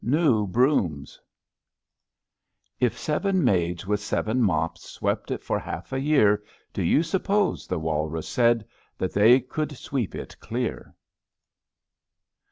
NEW 0.03 0.47
BEOOMS 0.47 1.19
If 2.79 2.97
seven 2.97 3.43
maids 3.43 3.85
with 3.85 3.99
seven 3.99 4.41
mops 4.41 4.81
Swept 4.89 5.29
it 5.29 5.43
for 5.43 5.59
half 5.59 5.93
a 5.93 5.99
year, 6.01 6.43
Do 6.73 6.81
you 6.81 7.03
suppose," 7.03 7.67
the 7.67 7.77
Walrus 7.77 8.27
said," 8.27 8.65
That 8.97 9.13
they 9.13 9.39
could 9.41 9.77
sweep 9.77 10.15
it 10.15 10.39
clear? 10.39 10.95